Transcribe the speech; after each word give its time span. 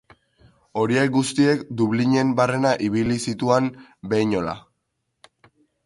Horiek 0.83 1.11
guztiek 1.17 1.61
Dublinen 1.83 2.33
barrena 2.41 2.73
ibili 2.89 3.21
zituan 3.27 3.71
behinola. 4.15 4.61